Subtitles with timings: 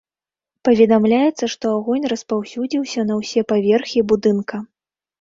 [0.67, 4.55] Паведамляецца, што агонь распаўсюдзіўся на ўсе паверхі будынка.